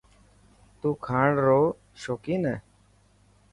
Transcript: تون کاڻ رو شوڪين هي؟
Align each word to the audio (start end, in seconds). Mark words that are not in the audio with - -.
تون 0.79 0.93
کاڻ 1.05 1.27
رو 1.45 1.59
شوڪين 2.01 2.41
هي؟ 2.49 2.57